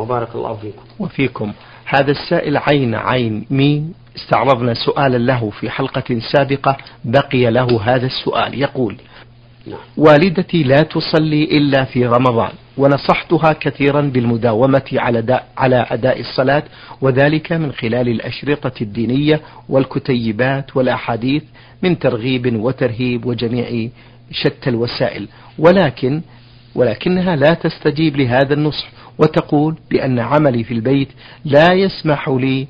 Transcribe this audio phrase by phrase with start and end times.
[0.00, 0.82] وبارك الله فيكم.
[0.98, 1.52] وفيكم.
[1.84, 6.76] هذا السائل عين عين مين استعرضنا سؤالا له في حلقة سابقة.
[7.04, 8.60] بقي له هذا السؤال.
[8.60, 8.96] يقول
[9.66, 9.78] نعم.
[9.96, 16.62] والدتي لا تصلي إلا في رمضان ونصحتها كثيرا بالمداومة على, دا على أداء الصلاة
[17.00, 21.42] وذلك من خلال الأشرطة الدينية والكتيبات والأحاديث
[21.82, 23.88] من ترغيب وترهيب وجميع
[24.30, 25.28] شتى الوسائل.
[25.58, 26.20] ولكن
[26.74, 28.97] ولكنها لا تستجيب لهذا النصح.
[29.18, 31.08] وتقول بأن عملي في البيت
[31.44, 32.66] لا يسمح لي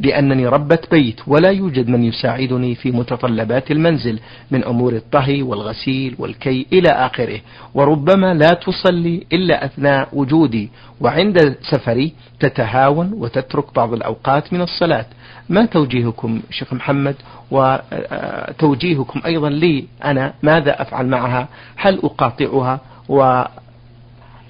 [0.00, 4.18] لأنني ربة بيت ولا يوجد من يساعدني في متطلبات المنزل
[4.50, 7.40] من أمور الطهي والغسيل والكي إلى آخره.
[7.74, 10.70] وربما لا تصلي إلا أثناء وجودي
[11.00, 15.06] وعند سفري تتهاون وتترك بعض الأوقات من الصلاة.
[15.48, 17.14] ما توجيهكم شيخ محمد؟
[17.50, 22.80] وتوجيهكم أيضا لي أنا ماذا أفعل معها؟ هل أقاطعها؟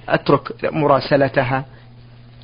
[0.07, 1.65] وأترك مراسلتها.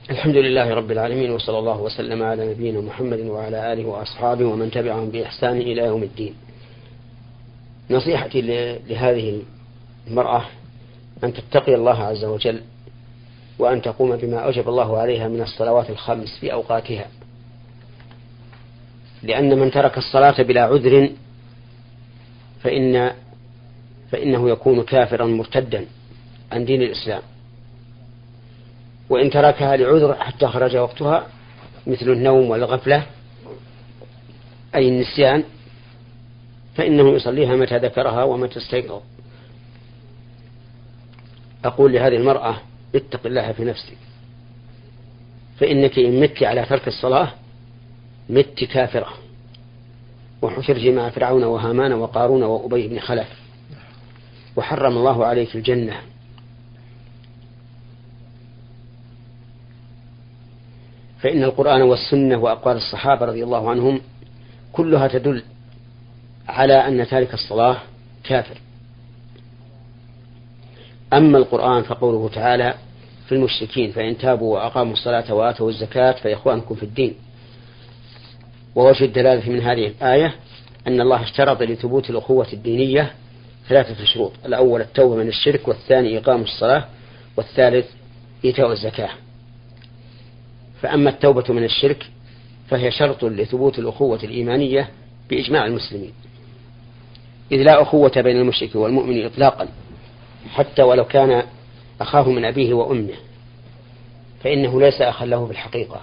[0.10, 5.10] الحمد لله رب العالمين وصلى الله وسلم على نبينا محمد وعلى آله وأصحابه ومن تبعهم
[5.10, 6.36] بإحسان إلى يوم الدين.
[7.90, 8.42] نصيحتي
[8.88, 9.42] لهذه
[10.08, 10.46] المرأة
[11.24, 12.62] أن تتقي الله عز وجل
[13.60, 17.08] وأن تقوم بما أوجب الله عليها من الصلوات الخمس في أوقاتها.
[19.24, 21.10] لأن من ترك الصلاة بلا عذر
[22.64, 23.12] فإن
[24.12, 25.86] فإنه يكون كافرا مرتدا
[26.52, 27.22] عن دين الإسلام.
[29.10, 31.28] وإن تركها لعذر حتى خرج وقتها
[31.88, 33.06] مثل النوم والغفلة
[34.76, 35.44] أي النسيان
[36.76, 39.02] فإنه يصليها متى ذكرها ومتى استيقظ.
[41.66, 42.56] أقول لهذه المرأة
[42.96, 43.98] اتق الله في نفسك.
[45.60, 47.30] فإنك إن مت على ترك الصلاة
[48.30, 49.08] مت كافرة.
[50.42, 53.28] وحشرت مع فرعون وهامان وقارون وأبي بن خلف.
[54.56, 56.13] وحرم الله عليك الجنة.
[61.24, 64.02] فإن القرآن والسنة وأقوال الصحابة رضي الله عنهم
[64.74, 65.44] كلها تدل
[66.48, 67.78] على أن تارك الصلاة
[68.24, 68.58] كافر.
[71.14, 72.74] أما القرآن فقوله تعالى
[73.28, 77.16] في المشركين فإن تابوا وأقاموا الصلاة وآتوا الزكاة فإخوانكم في الدين.
[78.76, 80.36] ووجه الدلالة من هذه الآية
[80.88, 83.12] أن الله اشترط لثبوت الأخوة الدينية
[83.70, 84.32] ثلاثة شروط.
[84.46, 86.86] الأول التوبة من الشرك والثاني إقام الصلاة
[87.38, 87.86] والثالث
[88.46, 89.10] إيتاء الزكاة.
[90.84, 92.10] فأما التوبة من الشرك
[92.70, 94.90] فهي شرط لثبوت الأخوة الإيمانية
[95.30, 96.14] بإجماع المسلمين.
[97.52, 99.68] إذ لا أخوة بين المشرك والمؤمن إطلاقا
[100.54, 101.44] حتى ولو كان
[102.02, 103.14] أخاه من أبيه وأمه
[104.44, 106.02] فإنه ليس أخا له في الحقيقة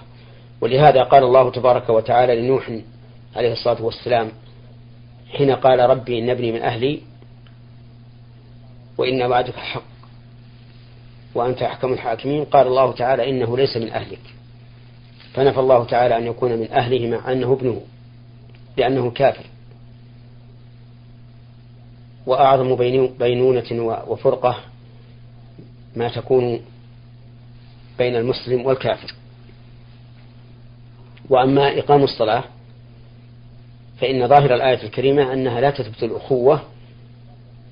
[0.61, 2.71] ولهذا قال الله تبارك وتعالى لنوح
[3.35, 4.31] عليه الصلاة والسلام
[5.31, 7.01] حين قال ربي إن ابني من أهلي
[8.97, 9.83] وإن وعدك حق
[11.35, 14.40] وأنت أحكم الحاكمين قال الله تعالى إنه ليس من أهلك.
[15.33, 17.81] فنفى الله تعالى أن يكون من أهله مع أنه ابنه
[18.77, 19.45] لأنه كافر.
[22.25, 22.75] وأعظم
[23.19, 24.57] بينونة وفرقة
[25.95, 26.61] ما تكون
[27.97, 29.13] بين المسلم والكافر.
[31.29, 32.43] وأما إقام الصلاة
[33.97, 36.61] فإن ظاهر الآية الكريمة أنها لا تثبت الأخوة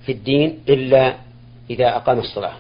[0.05, 1.15] في الدين إلا
[1.69, 2.53] إذا أقام الصلاة.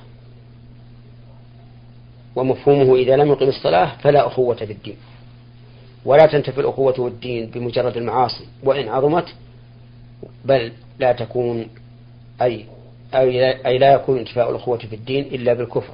[2.39, 4.95] ومفهومه إذا لم يقم الصلاة فلا أخوة في الدين
[6.05, 9.25] ولا تنتفي الأخوة والدين بمجرد المعاصي وإن عظمت
[10.45, 11.67] بل لا تكون
[12.41, 12.65] أي
[13.65, 15.93] أي لا يكون انتفاء الأخوة في الدين إلا بالكفر.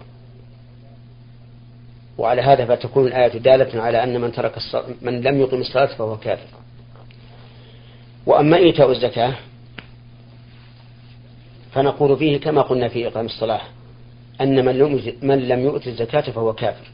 [2.18, 4.58] وعلى هذا فتكون الآية دالة على أن من ترك
[5.02, 6.48] من لم يقم الصلاة فهو كافر.
[8.26, 9.34] وأما إيتاء الزكاة
[11.72, 13.62] فنقول فيه كما قلنا في إقام الصلاة.
[14.42, 14.66] أن
[15.22, 16.88] من لم يؤت الزكاة فهو كافر.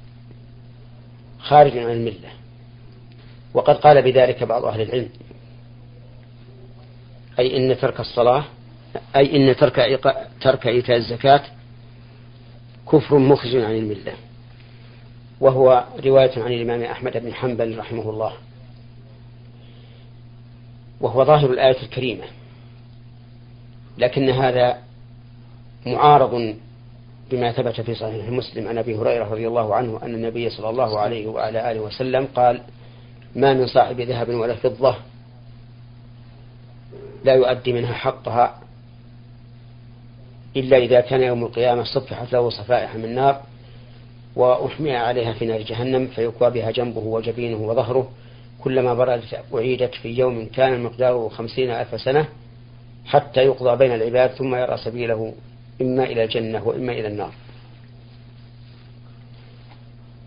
[1.39, 2.29] خارج عن الملة.
[3.53, 5.09] وقد قال بذلك بعض أهل العلم.
[7.39, 8.43] أي إن ترك الصلاة
[9.15, 9.99] أي إن ترك
[10.41, 11.41] ترك إيتاء الزكاة
[12.91, 14.13] كفر مخرج عن الملة.
[15.39, 18.33] وهو رواية عن الإمام أحمد بن حنبل رحمه الله.
[21.01, 22.25] وهو ظاهر الآية الكريمة.
[23.97, 24.77] لكن هذا
[25.85, 26.55] معارض
[27.31, 30.99] بما ثبت في صحيح مسلم عن أبي هريرة رضي الله عنه أن النبي صلى الله
[30.99, 32.61] عليه وعلى آله وسلم قال
[33.35, 34.95] ما من صاحب ذهب ولا فضة
[37.23, 38.59] لا يؤدي منها حقها
[40.55, 43.41] إلا إذا كان يوم القيامة صفحت له صفائح من نار
[44.35, 48.09] وأحمي عليها في نار جهنم فيكوى بها جنبه وجبينه وظهره.
[48.63, 52.27] كلما بردت أعيدت في يوم كان مقداره خمسين ألف سنة
[53.05, 55.33] حتى يقضى بين العباد ثم يرى سبيله
[55.81, 57.33] إما إلى الجنة وإما إلى النار.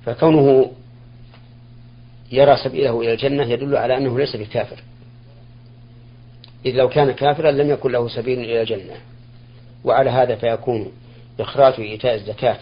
[0.06, 0.70] فكونه
[2.32, 4.82] يرى سبيله إلى الجنة يدل على أنه ليس بكافر
[6.66, 8.94] إذ لو كان كافرا لم يكن له سبيل إلى الجنة.
[9.84, 10.92] وعلى هذا فيكون
[11.40, 12.58] إخراج إيتاء الزكاة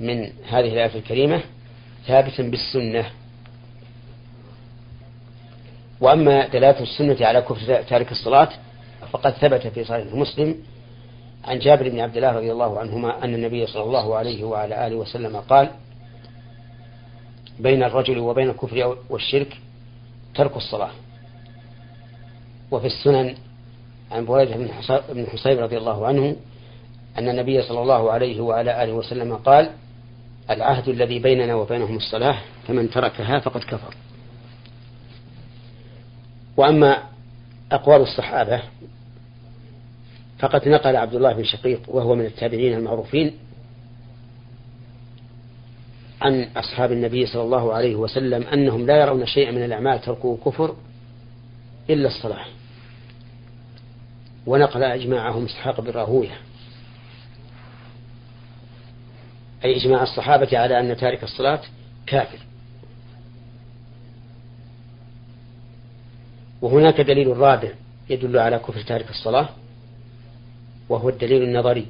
[0.00, 1.40] من هذه الآية الكريمة
[2.06, 3.10] ثابتا بالسنة.
[6.00, 8.48] وأما دلالة السنة على كفر تارك الصلاة
[9.12, 10.54] فقد ثبت في صحيح مسلم
[11.44, 14.96] عن جابر بن عبد الله رضي الله عنهما أن النبي صلى الله عليه وعلى آله
[14.96, 15.70] وسلم قال
[17.60, 19.56] بين الرجل وبين الكفر والشرك
[20.34, 20.90] ترك الصلاة.
[22.70, 23.34] وفي السنن
[24.12, 24.56] عن بريدة
[25.12, 26.36] بن حصيب رضي الله عنه
[27.18, 29.70] أن النبي صلى الله عليه وعلى آله وسلم قال
[30.50, 32.38] العهد الذي بيننا وبينهم الصلاة
[32.68, 33.94] فمن تركها فقد كفر.
[36.56, 37.02] وأما
[37.72, 38.62] أقوال الصحابة
[40.38, 43.34] فقد نقل عبد الله بن شقيق وهو من التابعين المعروفين
[46.20, 50.76] عن أصحاب النبي صلى الله عليه وسلم أنهم لا يرون شيئا من الأعمال تركه كفر
[51.90, 52.44] إلا الصلاة
[54.46, 56.38] ونقل إجماعهم إسحاق بن راهوية.
[59.64, 61.60] أي إجماع الصحابة على أن تارك الصلاة
[62.06, 62.38] كافر.
[66.62, 67.72] وهناك دليل رابع
[68.10, 69.48] يدل على كفر تارك الصلاة.
[70.88, 71.86] وهو الدليل النظري.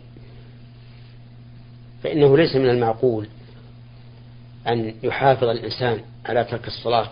[2.03, 3.29] فإنه ليس من المعقول
[4.69, 7.11] أن يحافظ الإنسان على ترك الصلاة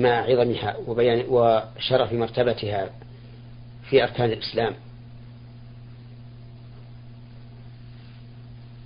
[0.00, 2.90] مع عظمها وبيان وشرف مرتبتها
[3.90, 4.74] في أركان الإسلام.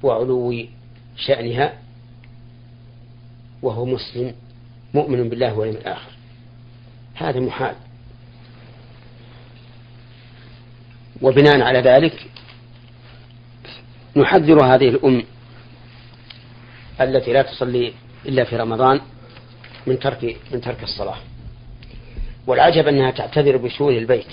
[0.02, 0.66] وعلو
[1.16, 1.78] شأنها
[3.62, 4.34] وهو مسلم
[4.94, 6.10] مؤمن بالله واليوم الآخر.
[7.14, 7.74] هذا محال.
[11.22, 12.26] وبناء على ذلك
[14.16, 15.22] نحذر هذه الأم
[17.00, 17.92] التي لا تصلي
[18.26, 19.00] إلا في رمضان
[19.86, 21.16] من ترك من ترك الصلاة.
[22.46, 24.32] والعجب أنها تعتذر بشؤون البيت.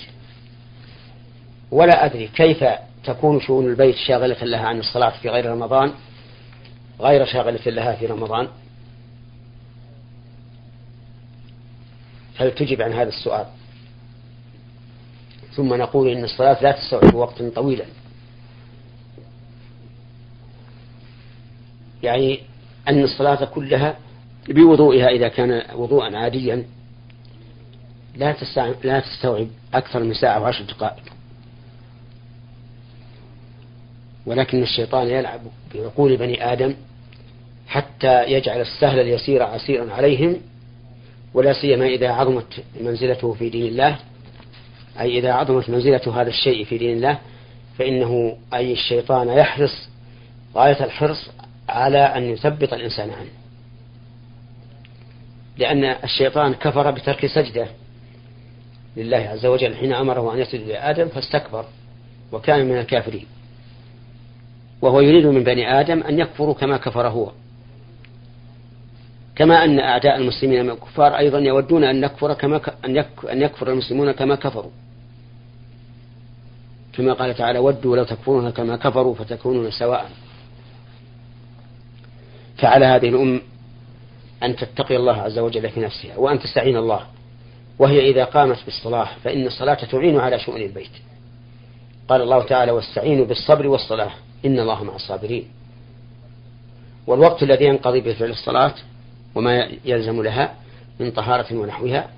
[1.70, 2.64] ولا أدري كيف
[3.04, 5.92] تكون شؤون البيت شاغلة لها عن الصلاة في غير رمضان
[7.00, 8.48] غير شاغلة لها في رمضان.
[12.34, 13.46] فلتجب عن هذا السؤال؟
[15.56, 17.84] ثم نقول إن الصلاة لا تستوعب وقتا طويلا.
[22.02, 22.40] يعني
[22.88, 23.96] أن الصلاة كلها
[24.48, 26.64] بوضوئها إذا كان وضوءا عاديا
[28.16, 28.36] لا
[28.84, 31.02] لا تستوعب أكثر من ساعة وعشر دقائق.
[34.26, 35.40] ولكن الشيطان يلعب
[35.74, 36.74] بعقول بني آدم
[37.66, 40.36] حتى يجعل السهل اليسير عسيرا عليهم
[41.34, 43.98] ولا سيما إذا عظمت منزلته في دين الله
[45.00, 47.18] أي إذا عظمت منزلة هذا الشيء في دين الله
[47.78, 49.88] فإنه أي الشيطان يحرص
[50.54, 51.30] غاية الحرص
[51.68, 53.30] على أن يثبط الإنسان عنه.
[55.58, 57.66] لأن الشيطان كفر بترك سجدة
[58.96, 61.64] لله عز وجل حين أمره أن يسجد لآدم فاستكبر
[62.32, 63.26] وكان من الكافرين.
[64.82, 67.32] وهو يريد من بني آدم أن يكفروا كما كفر هو.
[69.36, 72.60] كما أن أعداء المسلمين من الكفار أيضا يودون أن نكفر كما
[73.30, 74.70] أن يكفر المسلمون كما كفروا.
[76.92, 80.10] كما قال تعالى ودوا لو تكفرون كما كفروا فتكونون سواء.
[82.58, 83.40] فعلى هذه الأم
[84.42, 87.06] أن تتقي الله عز وجل في نفسها وأن تستعين الله.
[87.78, 90.90] وهي إذا قامت بالصلاة فإن الصلاة تعين على شؤون البيت.
[92.08, 94.10] قال الله تعالى واستعينوا بالصبر والصلاة
[94.46, 95.48] إن الله مع الصابرين.
[97.06, 98.74] والوقت الذي ينقضي بفعل الصلاة
[99.34, 100.54] وما يلزم لها
[101.00, 102.10] من طهارة ونحوها.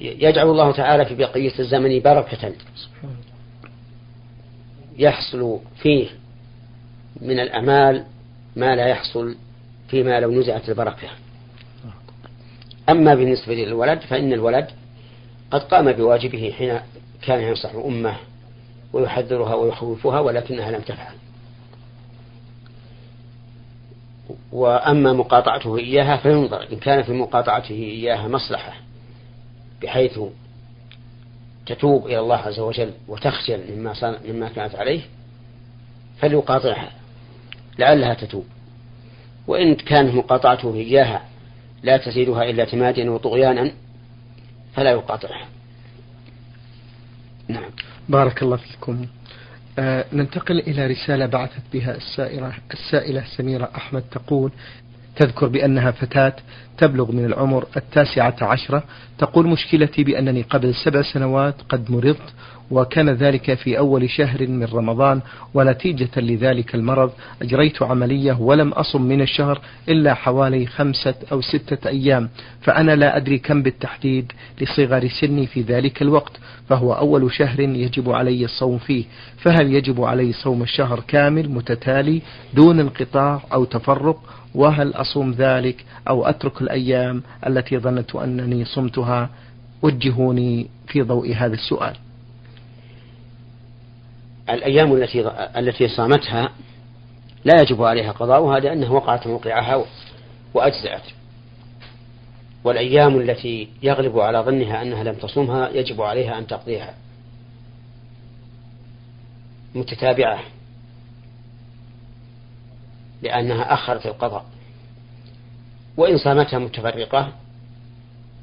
[0.00, 2.52] يجعل الله تعالى في بقية الزمن بركة.
[4.98, 6.08] يحصل فيه
[7.20, 8.04] من الأعمال
[8.56, 9.36] ما لا يحصل
[9.88, 11.08] فيما لو نزعت البركة.
[12.88, 14.66] أما بالنسبة للولد فإن الولد
[15.50, 16.80] قد قام بواجبه حين
[17.22, 18.16] كان ينصح أمه
[18.92, 21.14] ويحذرها ويخوفها ولكنها لم تفعل.
[24.56, 28.72] وأما مقاطعته إياها فينظر إن كان في مقاطعته إياها مصلحة
[29.82, 30.20] بحيث
[31.66, 35.00] تتوب إلى الله عز وجل وتخجل مما, مما كانت عليه
[36.18, 36.90] فليقاطعها
[37.78, 38.44] لعلها تتوب.
[39.46, 41.24] وإن كانت مقاطعته إياها
[41.82, 43.72] لا تزيدها إلا اعتمادا وطغيانا
[44.74, 45.48] فلا يقاطعها.
[47.48, 47.70] نعم.
[48.08, 49.06] بارك الله فيكم.
[50.12, 54.52] ننتقل إلى رسالة بعثت بها السائرة السائلة سميرة أحمد تقول
[55.16, 56.36] تذكر بأنها فتاة
[56.78, 58.82] تبلغ من العمر التاسعة عشرة
[59.18, 62.34] تقول مشكلتي بأنني قبل سبع سنوات قد مرضت
[62.70, 65.20] وكان ذلك في أول شهر من رمضان
[65.54, 67.10] ونتيجة لذلك المرض
[67.42, 72.28] أجريت عملية ولم أصم من الشهر إلا حوالي خمسة أو ستة أيام
[72.60, 76.32] فأنا لا أدري كم بالتحديد لصغر سني في ذلك الوقت
[76.68, 79.04] فهو أول شهر يجب علي الصوم فيه
[79.38, 82.22] فهل يجب علي صوم الشهر كامل متتالي
[82.54, 84.20] دون انقطاع أو تفرق؟
[84.56, 89.30] وهل أصوم ذلك أو أترك الأيام التي ظننت أنني صمتها؟
[89.82, 91.96] وجهوني في ضوء هذا السؤال.
[94.50, 96.50] الأيام التي التي صامتها
[97.44, 99.84] لا يجب عليها قضاؤها لأنها وقعت موقعها
[100.54, 101.02] وأجزأت.
[102.64, 106.94] والأيام التي يغلب على ظنها أنها لم تصومها يجب عليها أن تقضيها.
[109.74, 110.38] متتابعة.
[113.22, 114.44] لأنها أخرت القضاء.
[115.96, 117.32] وإن صامتها متفرقة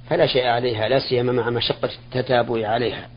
[0.10, 3.08] فلا شيء عليها لا سيما مع مشقة التتابع عليها.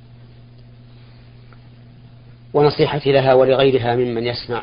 [2.54, 4.62] ونصيحتي لها ولغيرها ممن يسمع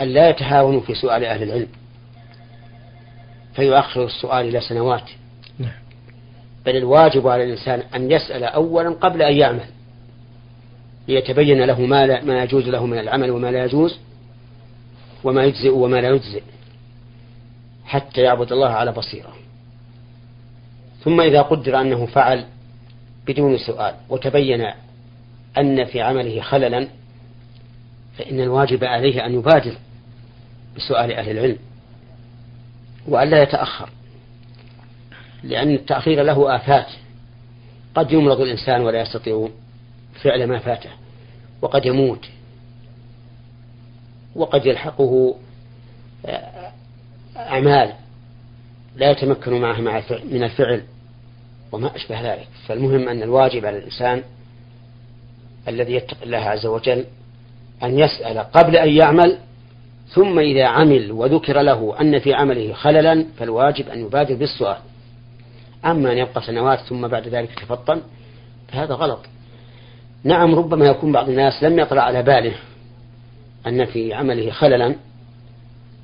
[0.00, 1.68] أن لا يتهاونوا في سؤال أهل العلم.
[3.54, 5.10] فيؤخر السؤال إلى سنوات.
[5.58, 5.72] نعم.
[6.66, 9.64] بل الواجب على الإنسان أن يسأل أولا قبل أن يعمل
[11.08, 13.98] ليتبين له ما, لا ما يجوز له من العمل وما لا يجوز
[15.24, 16.42] وما يجزئ وما لا يجزئ
[17.84, 19.32] حتى يعبد الله على بصيرة.
[21.04, 22.44] ثم إذا قدر أنه فعل
[23.26, 24.70] بدون سؤال وتبين
[25.58, 26.88] أن في عمله خللا
[28.18, 29.74] فإن الواجب عليه أن يبادر
[30.76, 31.58] بسؤال أهل العلم
[33.08, 33.88] وألا يتأخر
[35.42, 36.86] لأن التأخير له آفات.
[37.94, 39.48] قد يمرض الإنسان ولا يستطيع
[40.22, 40.90] فعل ما فاته
[41.62, 42.28] وقد يموت.
[44.36, 45.34] وقد يلحقه
[46.26, 46.72] آه،
[47.36, 47.92] أعمال
[48.96, 49.80] لا يتمكن معها
[50.24, 50.82] من الفعل
[51.72, 52.48] وما أشبه ذلك.
[52.66, 54.22] فالمهم أن الواجب على الإنسان
[55.68, 57.04] الذي يتقي الله عز وجل
[57.82, 59.38] أن يسأل قبل أن يعمل
[60.08, 64.78] ثم إذا عمل وذكر له أن في عمله خللا فالواجب أن يبادر بالسؤال.
[65.84, 68.02] أما أن يبقى سنوات ثم بعد ذلك تفطن
[68.68, 69.20] فهذا غلط.
[70.24, 72.54] نعم ربما يكون بعض الناس لم يطلع على باله
[73.66, 74.94] أن في عمله خللا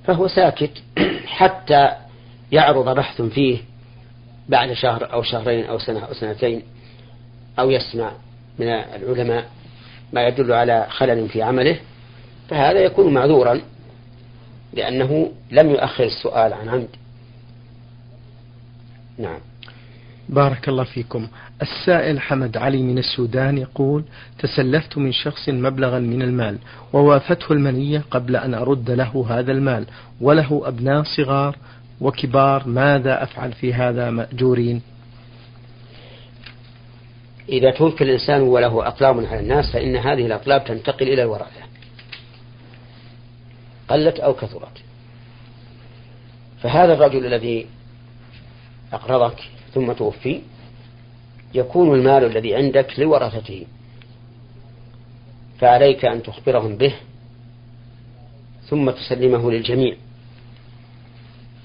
[0.05, 0.83] فهو ساكت
[1.27, 1.93] حتى
[2.53, 3.59] يعرض بحث فيه
[4.49, 6.63] بعد شهر أو شهرين أو سنة أو سنتين
[7.59, 8.13] أو يسمع
[8.59, 9.51] من العلماء
[10.13, 11.79] ما يدل على خلل في عمله.
[12.49, 13.61] فهذا يكون معذورا
[14.73, 16.89] لأنه لم يؤخر السؤال عن عمد.
[19.19, 19.39] نعم.
[20.29, 21.29] بارك الله فيكم.
[21.63, 24.05] السائل حمد علي من السودان يقول
[24.39, 26.59] تسلفت من شخص مبلغا من المال
[26.93, 29.87] ووافته المنية قبل أن أرد له هذا المال
[30.21, 31.57] وله أبناء صغار
[32.01, 34.83] وكبار ماذا أفعل في هذا مأجورين؟
[37.49, 41.67] إذا توفي الإنسان وله أطلاب على الناس فإن هذه الأطلاب تنتقل إلى الورثة
[43.89, 44.83] قلت أو كثرت.
[46.63, 47.67] فهذا الرجل الذي
[48.93, 50.41] أقرضك ثم توفي
[51.55, 53.67] يكون المال الذي عندك لورثته.
[55.59, 56.95] فعليك أن تخبرهم به
[58.69, 59.97] ثم تسلمه للجميع.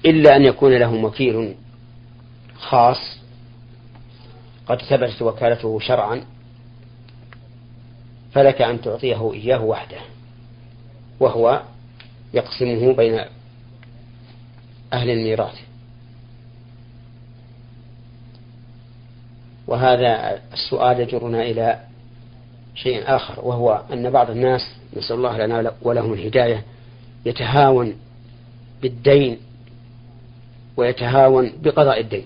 [0.06, 1.54] إلا أن يكون لهم وكيل
[2.54, 3.18] خاص.
[4.66, 6.24] قد ثبتت وكالته شرعا.
[8.32, 10.00] فلك أن تعطيه إياه وحده.
[11.20, 11.62] وهو
[12.34, 13.20] يقسمه بين
[14.92, 15.71] أهل الميراث.
[19.66, 21.80] وهذا السؤال يجرنا إلى
[22.74, 24.60] شيء آخر وهو أن بعض الناس
[24.96, 26.62] نسأل الله لنا ولهم الهداية
[27.26, 27.94] يتهاون
[28.82, 29.38] بالدين
[30.76, 32.24] ويتهاون بقضاء الدين.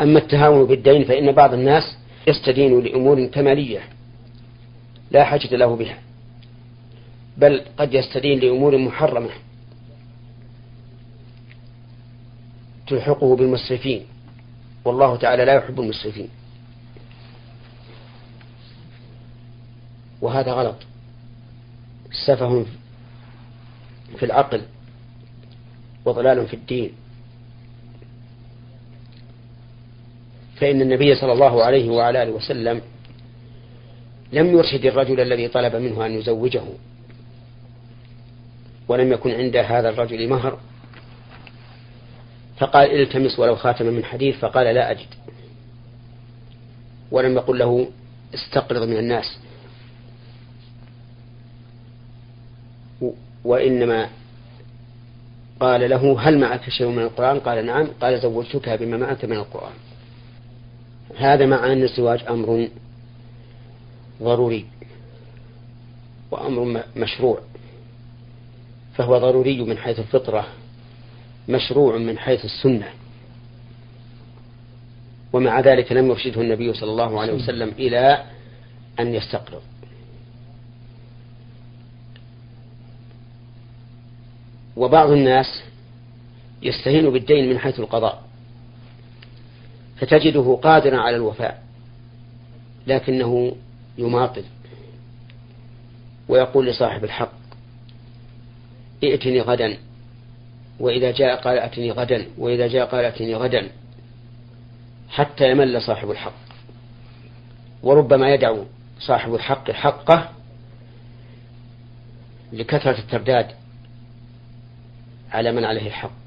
[0.00, 3.80] أما التهاون بالدين فإن بعض الناس يستدين لأمور كمالية
[5.10, 5.98] لا حاجة له بها
[7.36, 9.30] بل قد يستدين لأمور محرمة.
[12.90, 14.06] تلحقه بالمسرفين.
[14.84, 16.28] والله تعالى لا يحب المسرفين.
[20.20, 20.76] وهذا غلط.
[22.26, 22.64] سفه
[24.16, 24.62] في العقل
[26.04, 26.92] وضلال في الدين.
[30.56, 32.80] فإن النبي صلى الله عليه وعلى آله وسلم
[34.32, 36.62] لم يرشد الرجل الذي طلب منه أن يزوجه
[38.88, 40.58] ولم يكن عند هذا الرجل مهر
[42.60, 45.06] فقال التمس ولو خاتما من حديد فقال لا أجد.
[47.10, 47.88] ولم يقل له
[48.34, 49.38] استقرض من الناس.
[53.44, 54.08] وإنما
[55.60, 57.86] قال له هل معك شيء من القرآن؟ قال نعم.
[58.00, 59.74] قال زوجتك بما معك من القرآن.
[61.16, 62.68] هذا مع أن الزواج أمر
[64.22, 64.66] ضروري
[66.30, 67.40] وأمر مشروع.
[68.94, 70.46] فهو ضروري من حيث الفطرة.
[71.50, 72.88] مشروع من حيث السنة.
[75.32, 78.24] ومع ذلك لم يرشده النبي صلى الله عليه وسلم إلى
[79.00, 79.62] أن يستقرض.
[84.76, 85.62] وبعض الناس
[86.62, 88.22] يستهين بالدين من حيث القضاء
[89.96, 91.62] فتجده قادرا على الوفاء
[92.86, 93.56] لكنه
[93.98, 94.44] يماطل
[96.28, 97.32] ويقول لصاحب الحق
[99.04, 99.76] ائتني غدا.
[100.80, 103.68] وإذا جاء قال أتني غدا وإذا جاء قال أتني غدا
[105.08, 106.50] حتى يمل صاحب الحق.
[107.82, 108.64] وربما يدعو
[109.00, 110.28] صاحب الحق حقه
[112.52, 113.46] لكثرة الترداد
[115.30, 116.20] على من عليه الحق.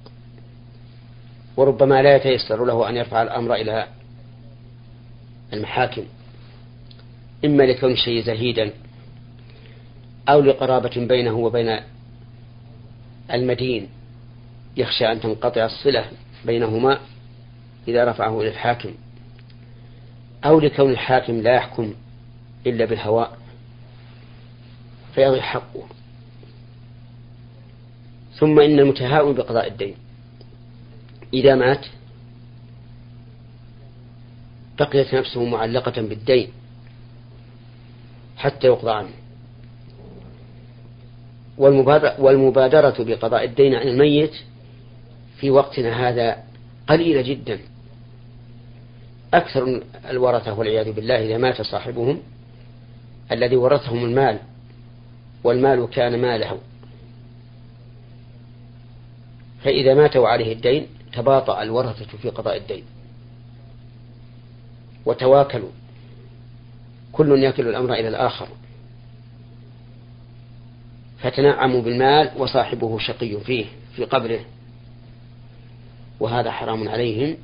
[1.57, 3.87] وربما لا يتيسر له أن يرفع الأمر إلى
[5.53, 6.03] المحاكم.
[7.45, 8.71] إما لكون الشيء زهيدا
[10.29, 11.79] أو لقرابة بينه وبين
[13.33, 13.89] المدين.
[14.77, 16.05] يخشى أن تنقطع الصلة
[16.45, 16.99] بينهما
[17.87, 18.93] إذا رفعه إلى الحاكم
[20.45, 21.93] أو لكون الحاكم لا يحكم
[22.67, 23.37] إلا بالهواء
[25.15, 25.83] فيضي حقه.
[28.35, 29.95] ثم إن المتهاون بقضاء الدين
[31.33, 31.85] إذا مات
[34.79, 36.49] بقيت نفسه معلقة بالدين
[38.37, 39.13] حتى يقضى عنه.
[42.19, 44.33] والمبادرة بقضاء الدين عن الميت
[45.43, 46.43] في وقتنا هذا
[46.87, 47.59] قليلة جدا.
[49.33, 52.19] أكثر الورثة والعياذ بالله إذا مات صاحبهم
[53.31, 54.39] الذي ورثهم المال
[55.43, 56.59] والمال كان ماله.
[59.63, 62.83] فإذا مات وعليه الدين تباطأ الورثة في قضاء الدين.
[65.05, 65.71] وتواكلوا.
[67.11, 68.47] كل يكل الأمر إلى الآخر.
[71.19, 74.39] فتنعموا بالمال وصاحبه شقي فيه في قبره.
[76.23, 77.37] وهذا حرام عليهم.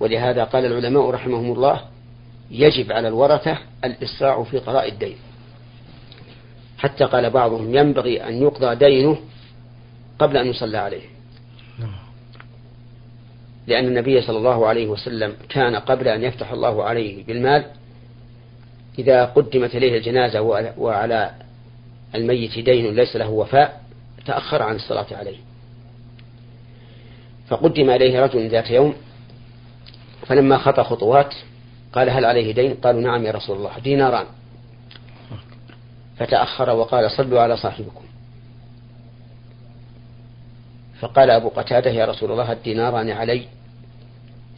[0.00, 1.80] ولهذا قال العلماء رحمهم الله
[2.50, 5.16] يجب على الورثة الإسراع في قضاء الدين.
[6.78, 9.18] حتى قال بعضهم ينبغي أن يقضى دينه
[10.18, 11.02] قبل أن يصلى عليه.
[13.66, 17.64] لأن النبي صلى الله عليه وسلم كان قبل أن يفتح الله عليه بالمال
[18.98, 20.40] إذا قدمت إليه الجنازة
[20.78, 21.30] وعلى
[22.14, 23.80] الميت دين ليس له وفاء
[24.26, 25.36] تأخر عن الصلاة عليه.
[27.50, 28.94] فقدم إليه رجل ذات يوم
[30.26, 31.34] فلما خطى خطوات
[31.92, 34.26] قال هل عليه دين؟ قالوا نعم يا رسول الله ديناران.
[36.16, 38.04] فتأخر وقال صلوا على صاحبكم.
[41.00, 43.46] فقال أبو قتادة يا رسول الله الديناران علي.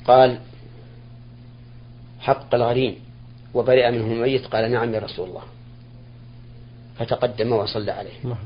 [0.05, 0.39] قال
[2.21, 2.97] حق الغريم
[3.55, 4.47] وبرئ منه الميت.
[4.47, 5.43] قال نعم يا رسول الله.
[6.99, 8.37] فتقدم وصلى عليه.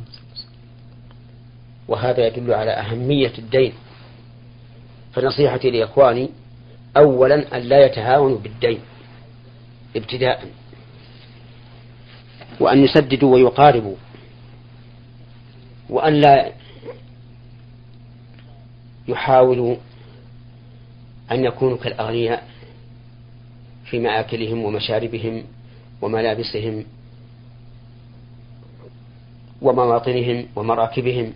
[1.89, 3.73] وهذا يدل على أهمية الدين.
[5.17, 6.31] فنصيحتي لإخواني
[6.97, 8.81] أولا أن لا يتهاونوا بالدين
[9.97, 10.49] ابتداء
[12.61, 13.97] وأن يسددوا ويقاربوا
[15.91, 16.53] وأن لا
[19.09, 19.77] يحاولوا
[21.33, 22.49] أن يكونوا كالأغنياء
[23.85, 25.45] في مآكلهم ومشاربهم
[26.03, 26.85] وملابسهم
[29.63, 31.33] ومواطنهم ومراكبهم.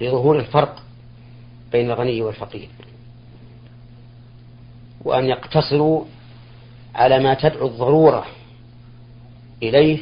[0.00, 0.82] لظهور الفرق
[1.72, 2.68] بين الغني والفقير.
[5.04, 6.04] وأن يقتصروا
[6.94, 8.26] على ما تدعو الضرورة
[9.62, 9.98] إليه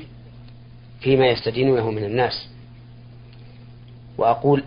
[1.00, 2.48] فيما يستدينونه من الناس.
[4.18, 4.64] وأقول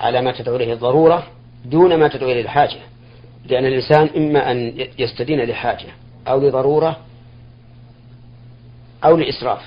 [0.00, 1.26] على ما تدعو إليه الضرورة
[1.64, 2.80] دون ما تدعو إليه الحاجة.
[3.46, 5.88] لأن الإنسان إما أن يستدين لحاجة
[6.28, 7.00] أو لضرورة
[9.04, 9.62] أو لإسراف.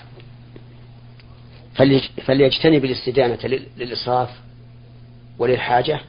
[2.25, 4.29] فليجتنب الاستدانة للإسراف
[5.39, 5.99] وللحاجة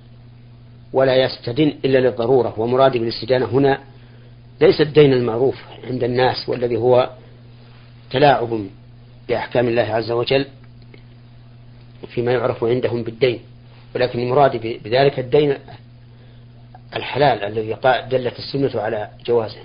[0.92, 2.54] ولا يستدن إلا للضرورة.
[2.56, 3.78] ومرادي بالاستدانة هنا
[4.60, 7.10] ليس الدين المعروف عند الناس والذي هو
[8.10, 8.66] تلاعب
[9.28, 10.46] بأحكام الله عز وجل
[12.08, 13.40] فيما يعرف عندهم بالدين.
[13.94, 15.54] ولكن المراد بذلك الدين
[16.96, 17.76] الحلال الذي
[18.10, 19.60] دلت السنة على جوازه.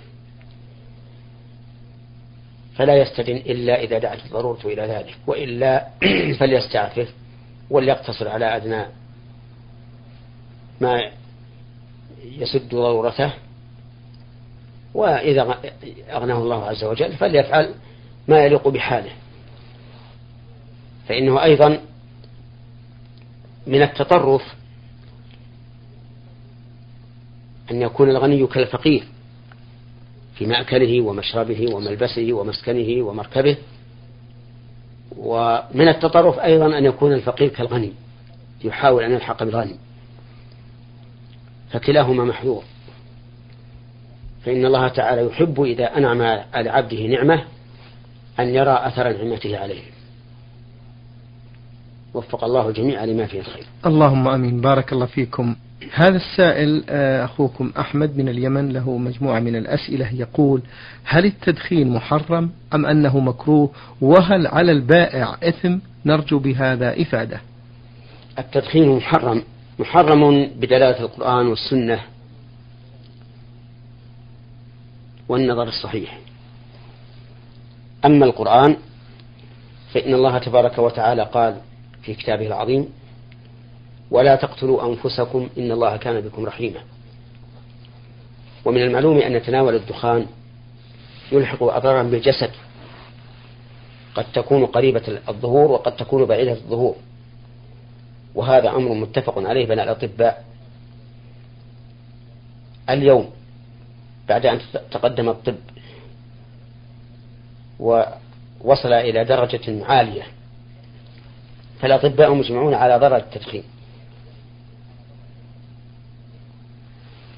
[2.77, 5.87] فلا يستدن إلا إذا دعت الضرورة إلى ذلك وإلا
[6.39, 7.13] فليستعفف
[7.69, 8.85] وليقتصر على أدنى
[10.81, 11.11] ما
[12.23, 13.33] يسد ضرورته
[14.93, 15.57] وإذا
[16.09, 17.73] أغناه الله عز وجل فليفعل
[18.27, 19.11] ما يليق بحاله.
[21.07, 21.79] فإنه أيضا
[23.67, 24.55] من التطرف
[27.71, 29.03] أن يكون الغني كالفقير
[30.35, 33.57] في مأكله ومشربه وملبسه ومسكنه ومركبه.
[35.17, 37.93] ومن التطرف أيضا أن يكون الفقير كالغني
[38.63, 39.75] يحاول أن يلحق بالغني.
[41.71, 42.63] فكلاهما محظور.
[44.45, 46.21] فإن الله تعالى يحب إذا أنعم
[46.53, 47.43] على عبده نعمة
[48.39, 49.81] أن يرى أثر نعمته عليه.
[52.13, 53.65] وفق الله الجميع لما فيه الخير.
[53.85, 54.61] اللهم آمين.
[54.61, 55.55] بارك الله فيكم.
[55.93, 60.13] هذا السائل آه، أخوكم أحمد من اليمن له مجموعة من الأسئلة.
[60.13, 60.61] يقول
[61.05, 67.41] هل التدخين محرم أم أنه مكروه؟ وهل على البائع إثم؟ نرجو بهذا إفادة.
[68.39, 69.43] التدخين محرم
[69.79, 71.99] محرم بدلالة القرآن والسنة
[75.29, 76.19] والنظر الصحيح.
[78.05, 78.77] أما القرآن
[79.93, 81.61] فإن الله تبارك وتعالى قال
[82.01, 82.89] في كتابه العظيم
[84.11, 86.79] ولا تقتلوا أنفسكم إن الله كان بكم رحيما.
[88.65, 90.25] ومن المعلوم أن تناول الدخان
[91.31, 92.51] يلحق أضرارا بالجسد
[94.15, 96.95] قد تكون قريبة الظهور وقد تكون بعيدة الظهور.
[98.37, 100.45] وهذا أمر متفق عليه بين الأطباء.
[102.89, 103.29] اليوم
[104.29, 104.59] بعد أن
[104.91, 105.55] تقدم الطب
[107.79, 110.23] ووصل إلى درجة عالية
[111.79, 113.63] فالأطباء مجمعون على ضرر التدخين.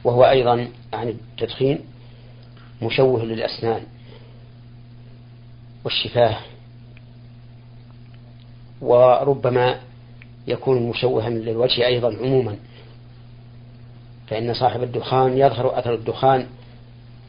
[0.03, 1.79] وهو أيضا يعني التدخين
[2.81, 3.83] مشوه للأسنان
[5.83, 6.37] والشفاه
[8.81, 9.79] وربما
[10.49, 12.55] يكون مشوها للوجه أيضا عموما.
[14.27, 16.47] فإن صاحب الدخان يظهر أثر الدخان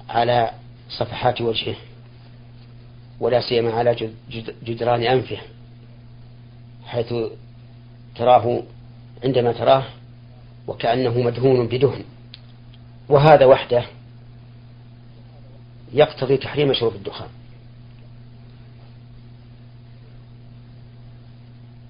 [0.09, 0.51] على
[0.89, 1.75] صفحات وجهه
[3.21, 4.11] ولا سيما على
[4.63, 5.39] جدران أنفه
[6.87, 7.15] حيث
[8.17, 8.63] تراه
[9.25, 9.85] عندما تراه
[10.67, 12.05] وكأنه مدهون بدهن.
[13.09, 13.85] وهذا وحده
[15.93, 17.29] يقتضي تحريم شرب الدخان.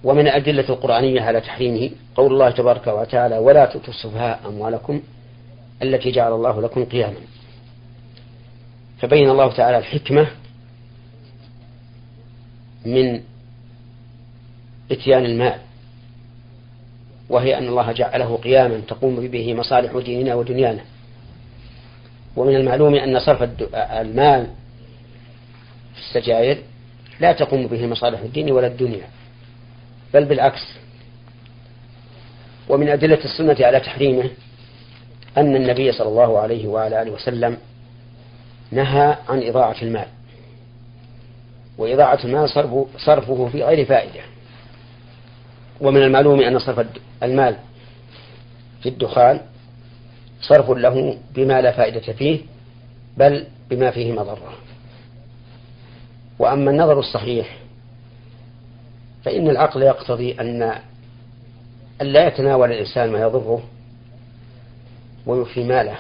[0.05, 5.03] ومن الأدلة القرآنية على تحريمه قول الله تبارك وتعالى ولا تؤتوا السفهاء أموالكم
[5.83, 7.21] التي جعل الله لكم قياما.
[8.99, 10.27] فبين الله تعالى الحكمة
[12.87, 13.21] من
[14.93, 15.59] إتيان المال
[17.29, 20.85] وهي أن الله جعله قياما تقوم به مصالح ديننا ودنيانا.
[22.37, 23.43] ومن المعلوم أن صرف
[23.75, 24.47] المال
[25.95, 26.59] في السجائر
[27.21, 29.07] لا تقوم به مصالح الدين ولا الدنيا.
[30.15, 30.63] بل بالعكس.
[32.69, 34.31] ومن أدلة السنة على تحريمه
[35.39, 37.57] أن النبي صلى الله عليه وعلى آله وسلم
[38.71, 40.07] نهى عن إضاعة المال.
[41.79, 42.49] وإضاعة المال
[42.99, 44.21] صرفه في غير فائدة.
[45.81, 46.87] ومن المعلوم أن صرف
[47.23, 47.57] المال
[48.83, 49.41] في الدخان
[50.41, 52.41] صرف له بما لا فائدة فيه
[53.17, 54.53] بل بما فيه مضرة.
[56.39, 57.57] وأما النظر الصحيح
[59.25, 60.81] فإن العقل يقتضي أن
[62.01, 63.63] لا يتناول الإنسان ما يضره
[65.27, 65.97] ويفي ماله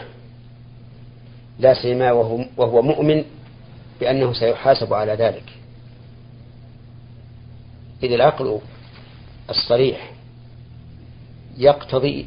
[1.58, 3.24] لا سيما وهو, وهو مؤمن
[4.00, 5.44] بأنه سيحاسب على ذلك.
[8.02, 8.60] إذ العقل
[9.50, 10.12] الصريح
[11.58, 12.26] يقتضي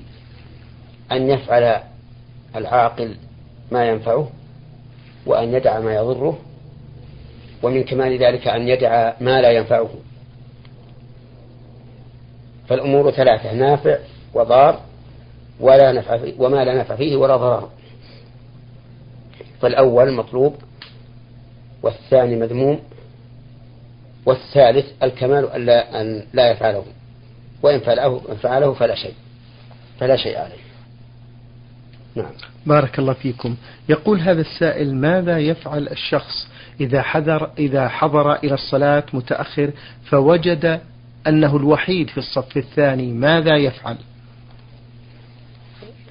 [1.12, 1.82] أن يفعل
[2.56, 3.16] العاقل
[3.72, 4.30] ما ينفعه
[5.26, 6.40] وأن يدع ما يضره
[7.64, 9.90] ومن كمال ذلك أن يدع ما لا ينفعه.
[12.74, 13.98] فالأمور ثلاثة نافع
[14.34, 14.80] وضار
[15.60, 17.70] ولا نفع وما لا نفع فيه ولا ضرر.
[19.62, 20.56] فالأول مطلوب
[21.84, 22.80] والثاني مذموم
[24.26, 26.84] والثالث الكمال أن لا يفعله.
[27.64, 29.14] وإن فعله, فعله فلا شيء
[30.00, 30.64] فلا شيء عليه.
[32.16, 32.32] نعم.
[32.66, 33.56] بارك الله فيكم.
[33.90, 36.48] يقول هذا السائل ماذا يفعل الشخص
[36.80, 39.72] إذا حضر إذا حضر إلى الصلاة متأخر
[40.06, 40.82] فوجد
[41.28, 43.98] أنه الوحيد في الصف الثاني ماذا يفعل؟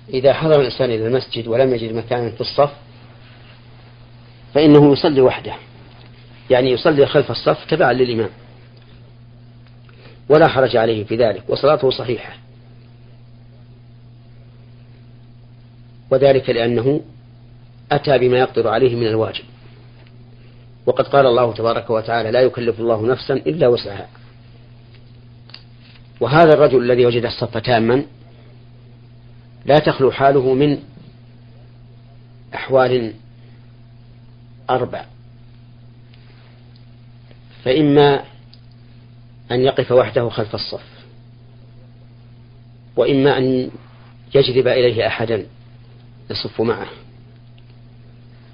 [0.09, 2.72] إذا حضر الإنسان إلى المسجد ولم يجد مكانا في الصف
[4.55, 5.55] فإنه يصلي وحده.
[6.51, 8.31] يعني يصلي خلف الصف تبعا للإمام.
[10.29, 12.37] ولا حرج عليه في ذلك وصلاته صحيحة.
[16.11, 17.01] وذلك لأنه
[17.92, 19.44] أتى بما يقدر عليه من الواجب.
[20.87, 24.09] وقد قال الله تبارك وتعالى لا يكلف الله نفسا إلا وسعها.
[26.22, 28.04] وهذا الرجل الذي وجد الصف تاما
[29.66, 30.78] لا تخلو حاله من
[32.54, 33.14] أحوال
[34.70, 35.04] أربع.
[37.64, 38.24] فإما
[39.50, 40.85] أن يقف وحده خلف الصف
[42.96, 43.70] وإما أن
[44.35, 45.46] يجذب إليه أحدا
[46.30, 46.88] يصف معه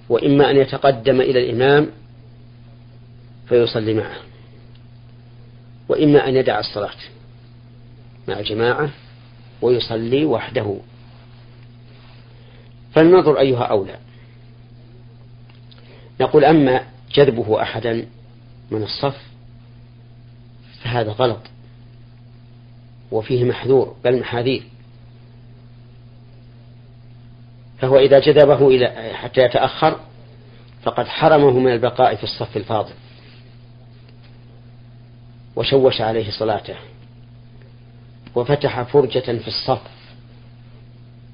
[0.09, 1.91] وإما أن يتقدم إلى الإمام
[3.49, 4.17] فيصلي معه
[5.89, 7.18] وإما أن يدع الصلاة.
[8.29, 8.91] مع الجماعة
[9.63, 10.77] ويصلي وحده.
[12.95, 13.99] فلننظر أيها أولى.
[16.21, 18.07] نقول أما جذبه أحدا
[18.71, 19.17] من الصف
[20.83, 21.41] فهذا غلط
[23.11, 24.63] وفيه محذور بل محاذير.
[27.79, 30.01] فهو إذا جذبه إلى حتى يتأخر
[30.83, 32.95] فقد حرمه من البقاء في الصف الفاضل.
[35.57, 36.75] وشوش عليه صلاته.
[38.35, 39.83] وفتح فرجة في الصف.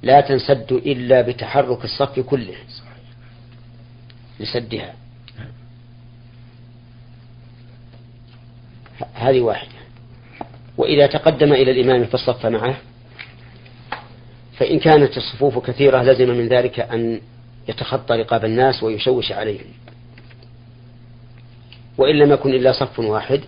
[0.02, 2.54] لا تنسد إلا بتحرك الصف كله.
[4.40, 4.94] لسدها.
[9.14, 9.72] هذه واحدة.
[10.76, 12.76] وإذا تقدم إلى الإمام فالصف معه
[14.58, 17.20] فإن كانت الصفوف كثيرة لزم من ذلك أن
[17.68, 19.66] يتخطى رقاب الناس ويشوش عليهم.
[21.98, 23.40] وإن لم يكن إلا صف واحد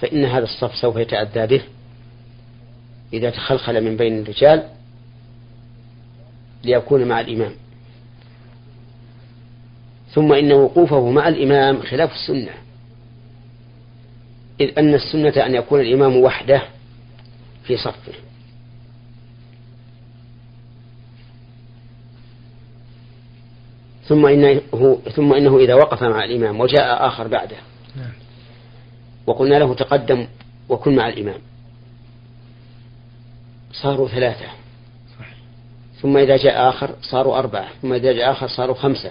[0.00, 1.62] فإن هذا الصف سوف يتأذى به.
[3.12, 4.68] إذا تخلخل من بين الرجال
[6.64, 7.52] ليكون مع الإمام.
[10.12, 12.52] ثم إن وقوفه مع الإمام خلاف السنة.
[14.60, 16.62] إذ أن السنة أن يكون الإمام وحده
[17.64, 18.12] في صفه.
[24.04, 24.60] ثم إنه
[25.14, 27.56] ثم إنه إذا وقف مع الإمام وجاء آخر بعده.
[27.96, 28.12] نعم.
[29.26, 30.26] وقلنا له تقدم
[30.68, 31.40] وكن مع الإمام.
[33.72, 34.46] صاروا ثلاثة.
[36.00, 39.10] ثم إذا جاء آخر صاروا أربعة ثم إذا جاء آخر صاروا خمسة.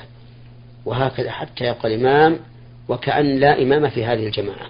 [0.85, 2.39] وهكذا حتى يبقى الإمام
[2.87, 4.69] وكأن لا إمام في هذه الجماعة.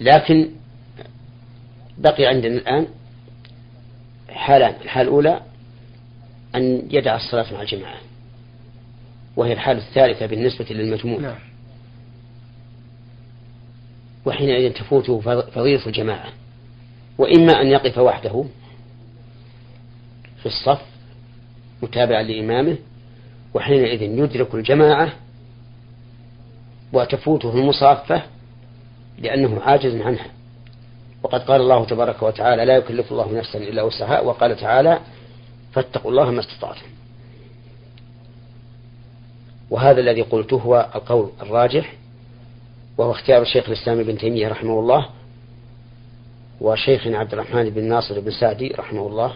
[0.00, 0.50] لكن
[1.98, 2.86] بقي عندنا الآن
[4.28, 5.40] حالان الحالة الأولى
[6.54, 8.00] أن يدع الصلاة مع الجماعة
[9.36, 11.20] وهي الحالة الثالثة بالنسبة للمجموع.
[11.20, 11.38] نعم.
[14.26, 16.28] وحينئذ تفوته فضيلة الجماعة.
[17.18, 18.44] وإما أن يقف وحده
[20.38, 20.82] في الصف
[21.82, 22.76] متابعا لإمامه
[23.54, 25.12] وحينئذ يدرك الجماعة
[26.92, 28.22] وتفوته المصافة
[29.18, 30.26] لأنه عاجز عنها.
[31.22, 34.20] وقد قال الله تبارك وتعالى لا يكلف الله نفسا إلا وسعها.
[34.20, 35.00] وقال تعالى
[35.72, 36.86] فاتقوا الله ما استطعتم.
[39.70, 41.94] وهذا الذي قلته هو القول الراجح
[42.98, 45.06] وهو اختيار الشيخ الإسلام ابن تيمية رحمه الله
[46.60, 49.32] وشيخنا عبد الرحمن بن ناصر بن سعدي رحمه الله.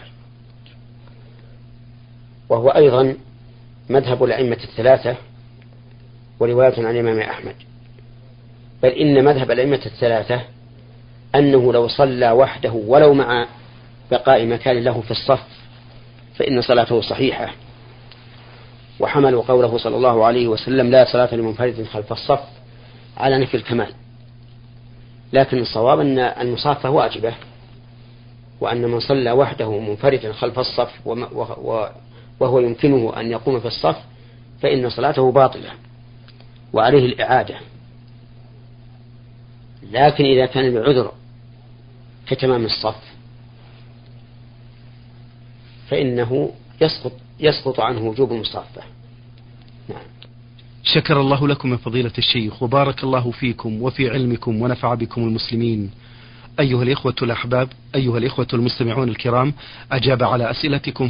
[2.49, 3.17] وهو أيضا
[3.91, 5.17] مذهب الأئمة الثلاثة
[6.41, 7.55] ورواية عن الإمام أحمد.
[8.83, 10.41] بل إن مذهب الأئمة الثلاثة
[11.35, 13.47] أنه لو صلى وحده ولو مع
[14.11, 15.47] بقاء مكان له في الصف
[16.37, 17.55] فإن صلاته صحيحة.
[19.01, 22.60] وحملوا قوله صلى الله عليه وسلم لا صلاة لمنفرد خلف الصف
[23.17, 23.93] على نفي الكمال.
[25.33, 27.35] لكن الصواب أن المصافة واجبة
[28.61, 31.07] وأن من صلى وحده منفردا خلف الصف
[32.41, 33.97] وهو يمكنه أن يقوم في الصف
[34.63, 35.71] فإن صلاته باطلة
[36.73, 37.55] وعليه الإعادة.
[39.91, 41.13] لكن إذا كان بعذر
[42.27, 42.97] كتمام الصف
[45.89, 48.83] فإنه يسقط يسقط عنه وجوب المصافة.
[50.95, 55.91] شكر الله لكم من فضيلة الشيخ وبارك الله فيكم وفي علمكم ونفع بكم المسلمين.
[56.61, 59.53] أيها الإخوة الأحباب أيها الإخوة المستمعون الكرام
[59.93, 61.09] أجاب على أسئلتكم